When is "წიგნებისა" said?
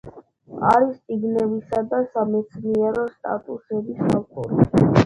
1.01-1.83